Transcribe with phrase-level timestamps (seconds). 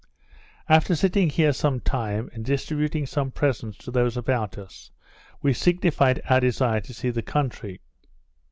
[0.67, 4.89] After sitting here some time, and distributing some presents to those about us,
[5.43, 7.81] we signified our desire to see the country.